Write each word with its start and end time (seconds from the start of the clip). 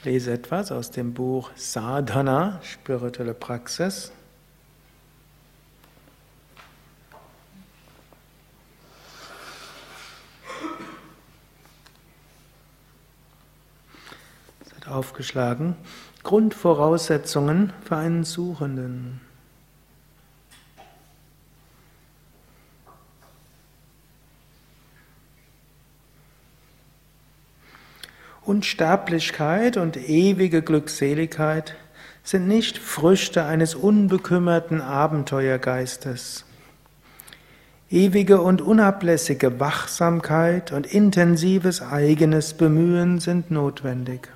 Ich 0.00 0.06
lese 0.06 0.32
etwas 0.32 0.72
aus 0.72 0.90
dem 0.90 1.12
Buch 1.12 1.50
Sadhana, 1.56 2.58
spirituelle 2.62 3.34
Praxis. 3.34 4.12
Es 14.64 14.74
hat 14.74 14.88
aufgeschlagen 14.88 15.76
Grundvoraussetzungen 16.22 17.74
für 17.84 17.96
einen 17.98 18.24
Suchenden. 18.24 19.20
Unsterblichkeit 28.44 29.76
und 29.76 29.96
ewige 29.96 30.62
Glückseligkeit 30.62 31.74
sind 32.22 32.48
nicht 32.48 32.78
Früchte 32.78 33.44
eines 33.44 33.74
unbekümmerten 33.74 34.80
Abenteuergeistes. 34.80 36.44
Ewige 37.90 38.40
und 38.40 38.62
unablässige 38.62 39.58
Wachsamkeit 39.58 40.70
und 40.70 40.86
intensives 40.86 41.82
eigenes 41.82 42.54
Bemühen 42.54 43.18
sind 43.18 43.50
notwendig. 43.50 44.28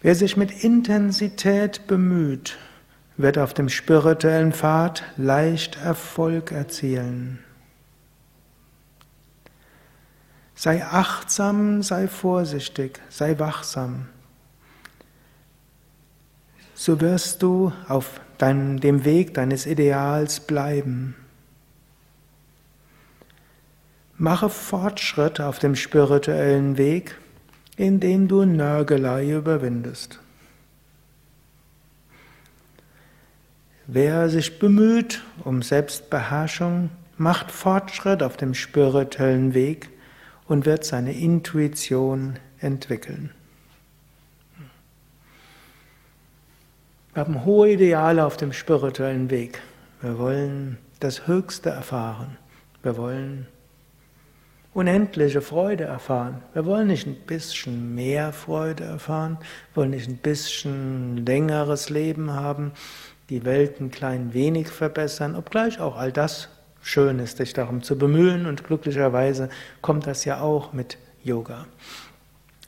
Wer 0.00 0.14
sich 0.14 0.36
mit 0.36 0.62
Intensität 0.62 1.88
bemüht, 1.88 2.56
wird 3.16 3.36
auf 3.36 3.52
dem 3.52 3.68
spirituellen 3.68 4.52
Pfad 4.52 5.02
leicht 5.16 5.76
Erfolg 5.82 6.52
erzielen. 6.52 7.40
Sei 10.58 10.84
achtsam, 10.84 11.84
sei 11.84 12.08
vorsichtig, 12.08 12.98
sei 13.10 13.38
wachsam. 13.38 14.08
So 16.74 17.00
wirst 17.00 17.44
du 17.44 17.72
auf 17.86 18.20
deinem, 18.38 18.80
dem 18.80 19.04
Weg 19.04 19.34
deines 19.34 19.66
Ideals 19.66 20.40
bleiben. 20.40 21.14
Mache 24.16 24.48
Fortschritt 24.48 25.40
auf 25.40 25.60
dem 25.60 25.76
spirituellen 25.76 26.76
Weg, 26.76 27.14
indem 27.76 28.26
du 28.26 28.44
Nörgelei 28.44 29.30
überwindest. 29.30 30.18
Wer 33.86 34.28
sich 34.28 34.58
bemüht 34.58 35.22
um 35.44 35.62
Selbstbeherrschung, 35.62 36.90
macht 37.16 37.52
Fortschritt 37.52 38.24
auf 38.24 38.36
dem 38.36 38.54
spirituellen 38.54 39.54
Weg, 39.54 39.90
und 40.48 40.66
wird 40.66 40.84
seine 40.84 41.12
Intuition 41.12 42.38
entwickeln. 42.58 43.30
Wir 47.14 47.24
haben 47.24 47.44
hohe 47.44 47.72
Ideale 47.72 48.24
auf 48.24 48.36
dem 48.36 48.52
spirituellen 48.52 49.30
Weg. 49.30 49.60
Wir 50.00 50.18
wollen 50.18 50.78
das 51.00 51.26
Höchste 51.26 51.70
erfahren. 51.70 52.36
Wir 52.82 52.96
wollen 52.96 53.46
unendliche 54.72 55.40
Freude 55.40 55.84
erfahren. 55.84 56.42
Wir 56.54 56.64
wollen 56.64 56.86
nicht 56.86 57.06
ein 57.06 57.16
bisschen 57.26 57.94
mehr 57.94 58.32
Freude 58.32 58.84
erfahren, 58.84 59.38
wir 59.72 59.82
wollen 59.82 59.90
nicht 59.90 60.08
ein 60.08 60.18
bisschen 60.18 61.26
längeres 61.26 61.90
Leben 61.90 62.32
haben, 62.32 62.72
die 63.28 63.44
Welt 63.44 63.80
ein 63.80 63.90
klein 63.90 64.34
wenig 64.34 64.68
verbessern, 64.68 65.34
obgleich 65.34 65.80
auch 65.80 65.96
all 65.96 66.12
das 66.12 66.48
schön 66.82 67.18
ist, 67.18 67.36
sich 67.38 67.52
darum 67.52 67.82
zu 67.82 67.96
bemühen 67.98 68.46
und 68.46 68.64
glücklicherweise 68.64 69.48
kommt 69.82 70.06
das 70.06 70.24
ja 70.24 70.40
auch 70.40 70.72
mit 70.72 70.98
Yoga. 71.22 71.66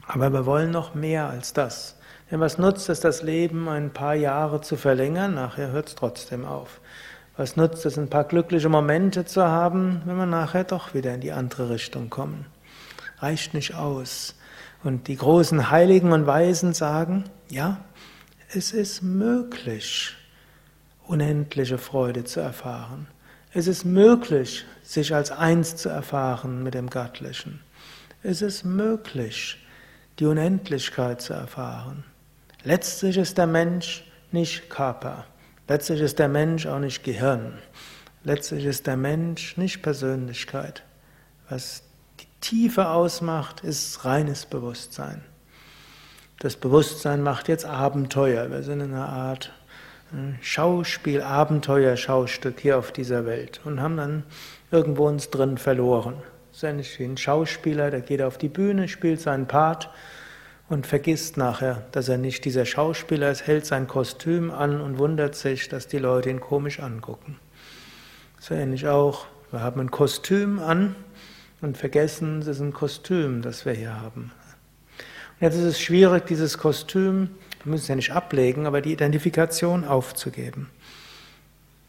Aber 0.06 0.32
wir 0.32 0.46
wollen 0.46 0.70
noch 0.70 0.94
mehr 0.94 1.28
als 1.28 1.52
das. 1.52 1.96
Denn 2.30 2.40
was 2.40 2.58
nutzt 2.58 2.88
es, 2.88 3.00
das 3.00 3.22
Leben 3.22 3.68
ein 3.68 3.92
paar 3.92 4.14
Jahre 4.14 4.60
zu 4.60 4.76
verlängern? 4.76 5.34
Nachher 5.34 5.72
hört 5.72 5.88
es 5.88 5.94
trotzdem 5.94 6.44
auf. 6.44 6.80
Was 7.36 7.56
nutzt 7.56 7.86
es, 7.86 7.98
ein 7.98 8.10
paar 8.10 8.24
glückliche 8.24 8.68
Momente 8.68 9.24
zu 9.24 9.42
haben, 9.42 10.02
wenn 10.04 10.16
wir 10.16 10.26
nachher 10.26 10.64
doch 10.64 10.94
wieder 10.94 11.14
in 11.14 11.20
die 11.20 11.32
andere 11.32 11.70
Richtung 11.70 12.10
kommen? 12.10 12.46
Reicht 13.18 13.54
nicht 13.54 13.74
aus. 13.74 14.36
Und 14.82 15.08
die 15.08 15.16
großen 15.16 15.70
Heiligen 15.70 16.12
und 16.12 16.26
Weisen 16.26 16.72
sagen, 16.72 17.24
ja, 17.48 17.78
es 18.52 18.72
ist 18.72 19.02
möglich, 19.02 20.16
unendliche 21.06 21.78
Freude 21.78 22.24
zu 22.24 22.40
erfahren. 22.40 23.06
Es 23.52 23.66
ist 23.66 23.84
möglich, 23.84 24.64
sich 24.84 25.12
als 25.12 25.32
eins 25.32 25.76
zu 25.76 25.88
erfahren 25.88 26.62
mit 26.62 26.74
dem 26.74 26.88
Göttlichen. 26.88 27.60
Es 28.22 28.42
ist 28.42 28.64
möglich, 28.64 29.58
die 30.20 30.26
Unendlichkeit 30.26 31.20
zu 31.20 31.32
erfahren. 31.32 32.04
Letztlich 32.62 33.16
ist 33.16 33.38
der 33.38 33.48
Mensch 33.48 34.04
nicht 34.30 34.70
Körper. 34.70 35.24
Letztlich 35.66 36.00
ist 36.00 36.18
der 36.20 36.28
Mensch 36.28 36.66
auch 36.66 36.78
nicht 36.78 37.02
Gehirn. 37.02 37.58
Letztlich 38.22 38.64
ist 38.66 38.86
der 38.86 38.96
Mensch 38.96 39.56
nicht 39.56 39.82
Persönlichkeit. 39.82 40.84
Was 41.48 41.82
die 42.20 42.26
Tiefe 42.40 42.88
ausmacht, 42.88 43.62
ist 43.62 44.04
reines 44.04 44.46
Bewusstsein. 44.46 45.24
Das 46.38 46.56
Bewusstsein 46.56 47.22
macht 47.22 47.48
jetzt 47.48 47.64
Abenteuer. 47.64 48.50
Wir 48.50 48.62
sind 48.62 48.80
in 48.80 48.94
einer 48.94 49.08
Art 49.08 49.52
Schauspiel, 50.40 51.22
Abenteuer, 51.22 51.96
Schaustück 51.96 52.60
hier 52.60 52.78
auf 52.78 52.92
dieser 52.92 53.26
Welt 53.26 53.60
und 53.64 53.80
haben 53.80 53.96
dann 53.96 54.24
irgendwo 54.70 55.06
uns 55.06 55.30
drin 55.30 55.58
verloren. 55.58 56.14
Das 56.52 56.64
ist 56.64 57.00
ein 57.00 57.16
Schauspieler, 57.16 57.90
der 57.90 58.00
geht 58.00 58.22
auf 58.22 58.36
die 58.36 58.48
Bühne, 58.48 58.88
spielt 58.88 59.20
seinen 59.20 59.46
Part 59.46 59.90
und 60.68 60.86
vergisst 60.86 61.36
nachher, 61.36 61.84
dass 61.92 62.08
er 62.08 62.18
nicht 62.18 62.44
dieser 62.44 62.64
Schauspieler 62.64 63.30
ist, 63.30 63.46
hält 63.46 63.66
sein 63.66 63.86
Kostüm 63.86 64.50
an 64.50 64.80
und 64.80 64.98
wundert 64.98 65.34
sich, 65.34 65.68
dass 65.68 65.88
die 65.88 65.98
Leute 65.98 66.30
ihn 66.30 66.40
komisch 66.40 66.80
angucken. 66.80 67.38
So 68.38 68.54
ähnlich 68.54 68.88
auch, 68.88 69.26
wir 69.50 69.62
haben 69.62 69.80
ein 69.80 69.90
Kostüm 69.90 70.58
an 70.58 70.94
und 71.60 71.76
vergessen, 71.76 72.40
es 72.40 72.48
ist 72.48 72.60
ein 72.60 72.72
Kostüm, 72.72 73.42
das 73.42 73.64
wir 73.64 73.72
hier 73.72 74.00
haben. 74.00 74.32
Und 75.40 75.46
jetzt 75.46 75.56
ist 75.56 75.64
es 75.64 75.80
schwierig, 75.80 76.26
dieses 76.26 76.58
Kostüm 76.58 77.30
wir 77.64 77.70
müssen 77.70 77.82
es 77.82 77.88
ja 77.88 77.96
nicht 77.96 78.12
ablegen, 78.12 78.66
aber 78.66 78.80
die 78.80 78.92
Identifikation 78.92 79.84
aufzugeben. 79.84 80.70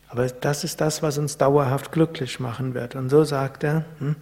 Aber 0.10 0.28
das 0.28 0.66
ist 0.66 0.82
das, 0.82 1.02
was 1.02 1.18
uns 1.18 1.38
dauerhaft 1.38 1.92
glücklich 1.92 2.40
machen 2.40 2.74
wird. 2.74 2.96
Und 2.96 3.10
so 3.10 3.24
sagt 3.24 3.64
er, 3.64 3.86
hm, 4.00 4.18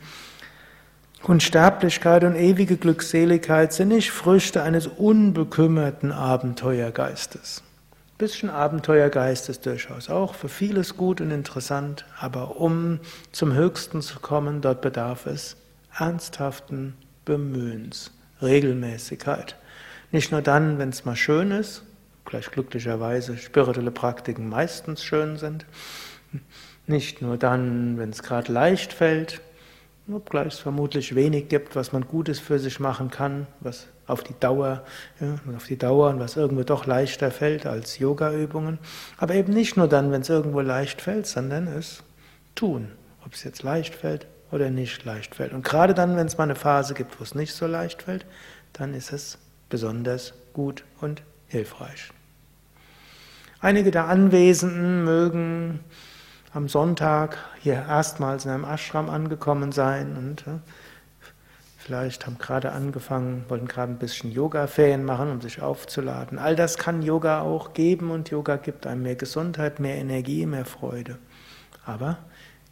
Unsterblichkeit 1.23 2.23
und 2.23 2.35
ewige 2.35 2.77
Glückseligkeit 2.77 3.73
sind 3.73 3.89
nicht 3.89 4.11
Früchte 4.11 4.63
eines 4.63 4.87
unbekümmerten 4.87 6.11
Abenteuergeistes. 6.11 7.63
Ein 7.91 8.17
bisschen 8.17 8.49
Abenteuergeist 8.49 9.49
ist 9.49 9.65
durchaus 9.65 10.09
auch 10.09 10.35
für 10.35 10.47
vieles 10.47 10.95
gut 10.95 11.21
und 11.21 11.31
interessant, 11.31 12.05
aber 12.19 12.57
um 12.57 12.99
zum 13.31 13.53
Höchsten 13.53 14.01
zu 14.01 14.19
kommen, 14.19 14.61
dort 14.61 14.81
bedarf 14.81 15.25
es 15.25 15.57
ernsthaften 15.97 16.95
Bemühens, 17.25 18.11
Regelmäßigkeit. 18.41 19.55
Nicht 20.11 20.31
nur 20.31 20.41
dann, 20.41 20.79
wenn 20.79 20.89
es 20.89 21.05
mal 21.05 21.15
schön 21.15 21.51
ist, 21.51 21.83
gleich 22.25 22.49
glücklicherweise 22.51 23.37
spirituelle 23.37 23.91
Praktiken 23.91 24.49
meistens 24.49 25.03
schön 25.03 25.37
sind. 25.37 25.65
Nicht 26.87 27.21
nur 27.21 27.37
dann, 27.37 27.97
wenn 27.97 28.09
es 28.09 28.23
gerade 28.23 28.51
leicht 28.51 28.93
fällt, 28.93 29.41
obgleich 30.11 30.53
es 30.53 30.59
vermutlich 30.59 31.13
wenig 31.13 31.49
gibt, 31.49 31.75
was 31.75 31.91
man 31.91 32.07
Gutes 32.07 32.39
für 32.39 32.57
sich 32.57 32.79
machen 32.79 33.11
kann, 33.11 33.45
was 33.59 33.87
auf 34.07 34.23
die 34.23 34.33
Dauer, 34.39 34.83
ja, 35.19 35.35
auf 35.55 35.65
die 35.65 35.77
Dauer 35.77 36.09
und 36.09 36.19
was 36.19 36.35
irgendwo 36.35 36.63
doch 36.63 36.87
leichter 36.87 37.29
fällt 37.29 37.67
als 37.67 37.99
Yoga-Übungen. 37.99 38.79
Aber 39.17 39.35
eben 39.35 39.53
nicht 39.53 39.77
nur 39.77 39.87
dann, 39.87 40.11
wenn 40.11 40.21
es 40.21 40.29
irgendwo 40.29 40.61
leicht 40.61 41.01
fällt, 41.01 41.27
sondern 41.27 41.67
es 41.67 42.03
tun, 42.55 42.89
ob 43.23 43.33
es 43.33 43.43
jetzt 43.43 43.61
leicht 43.61 43.93
fällt 43.93 44.25
oder 44.51 44.71
nicht 44.71 45.05
leicht 45.05 45.35
fällt. 45.35 45.53
Und 45.53 45.63
gerade 45.63 45.93
dann, 45.93 46.17
wenn 46.17 46.25
es 46.25 46.37
mal 46.39 46.45
eine 46.45 46.55
Phase 46.55 46.95
gibt, 46.95 47.19
wo 47.19 47.23
es 47.23 47.35
nicht 47.35 47.53
so 47.53 47.67
leicht 47.67 48.01
fällt, 48.01 48.25
dann 48.73 48.95
ist 48.95 49.13
es 49.13 49.37
besonders 49.69 50.33
gut 50.53 50.83
und 50.99 51.21
hilfreich. 51.47 52.11
Einige 53.61 53.91
der 53.91 54.05
Anwesenden 54.05 55.03
mögen 55.03 55.81
am 56.53 56.67
Sonntag 56.67 57.37
hier 57.59 57.73
erstmals 57.73 58.45
in 58.45 58.51
einem 58.51 58.63
Ashram 58.63 59.09
angekommen 59.09 59.71
sein 59.71 60.15
und 60.17 60.47
äh, 60.47 60.59
vielleicht 61.77 62.25
haben 62.25 62.37
gerade 62.37 62.71
angefangen, 62.71 63.45
wollten 63.49 63.67
gerade 63.67 63.91
ein 63.91 63.99
bisschen 63.99 64.31
Yoga-Ferien 64.31 65.03
machen, 65.03 65.29
um 65.29 65.41
sich 65.41 65.61
aufzuladen. 65.61 66.39
All 66.39 66.55
das 66.55 66.77
kann 66.77 67.01
Yoga 67.01 67.41
auch 67.41 67.73
geben 67.73 68.11
und 68.11 68.29
Yoga 68.29 68.55
gibt 68.55 68.87
einem 68.87 69.03
mehr 69.03 69.15
Gesundheit, 69.15 69.79
mehr 69.79 69.95
Energie, 69.95 70.45
mehr 70.45 70.65
Freude. 70.65 71.17
Aber 71.85 72.17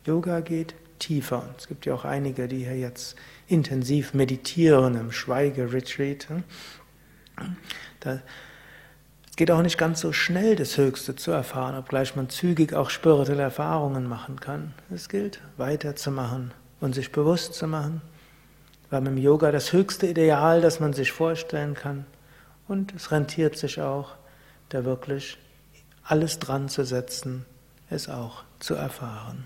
Yoga 0.06 0.40
geht 0.40 0.74
tiefer. 1.00 1.44
Es 1.58 1.68
gibt 1.68 1.86
ja 1.86 1.94
auch 1.94 2.06
einige, 2.06 2.48
die 2.48 2.66
hier 2.66 2.78
jetzt 2.78 3.16
intensiv 3.48 4.14
meditieren 4.14 4.96
im 4.96 5.12
Schweigeretreat. 5.12 6.28
Es 8.04 9.36
geht 9.36 9.52
auch 9.52 9.62
nicht 9.62 9.78
ganz 9.78 10.02
so 10.02 10.14
schnell, 10.14 10.56
das 10.56 10.78
Höchste 10.78 11.16
zu 11.16 11.32
erfahren, 11.32 11.78
obgleich 11.78 12.16
man 12.16 12.30
zügig 12.30 12.74
auch 12.74 12.90
spirituelle 12.90 13.44
Erfahrungen 13.44 14.08
machen 14.08 14.40
kann. 14.40 14.74
Es 14.94 15.10
gilt, 15.10 15.42
weiterzumachen 15.58 16.52
und 16.80 16.96
sich 16.96 17.12
bewusst 17.12 17.54
zu 17.54 17.68
machen. 17.68 18.02
Wir 18.90 18.98
haben 18.98 19.08
im 19.08 19.18
Yoga 19.18 19.52
das 19.52 19.74
höchste 19.74 20.08
Ideal, 20.08 20.62
das 20.62 20.80
man 20.80 20.94
sich 20.94 21.12
vorstellen 21.12 21.74
kann. 21.74 22.06
Und 22.68 22.94
es 22.96 23.12
rentiert 23.12 23.58
sich 23.58 23.82
auch, 23.82 24.16
da 24.70 24.86
wirklich 24.86 25.38
alles 26.04 26.40
dran 26.40 26.70
zu 26.70 26.86
setzen, 26.86 27.46
es 27.90 28.10
auch 28.10 28.44
zu 28.60 28.76
erfahren. 28.76 29.46